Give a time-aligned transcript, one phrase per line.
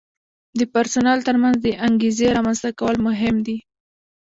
[0.59, 3.57] د پرسونل ترمنځ د انګیزې رامنځته کول مهم دي.